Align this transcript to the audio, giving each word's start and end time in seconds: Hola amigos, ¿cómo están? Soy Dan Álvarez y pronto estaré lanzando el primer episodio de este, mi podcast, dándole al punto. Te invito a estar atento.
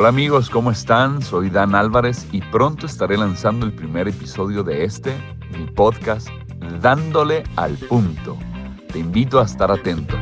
Hola 0.00 0.10
amigos, 0.10 0.48
¿cómo 0.48 0.70
están? 0.70 1.20
Soy 1.22 1.50
Dan 1.50 1.74
Álvarez 1.74 2.24
y 2.30 2.40
pronto 2.40 2.86
estaré 2.86 3.16
lanzando 3.16 3.66
el 3.66 3.72
primer 3.72 4.06
episodio 4.06 4.62
de 4.62 4.84
este, 4.84 5.12
mi 5.50 5.66
podcast, 5.66 6.28
dándole 6.80 7.42
al 7.56 7.76
punto. 7.76 8.38
Te 8.92 9.00
invito 9.00 9.40
a 9.40 9.44
estar 9.44 9.72
atento. 9.72 10.16